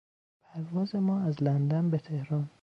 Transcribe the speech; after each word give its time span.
پرواز 0.43 0.95
ما 0.95 1.19
از 1.21 1.43
لندن 1.43 1.89
به 1.89 1.97
تهران 1.97 2.49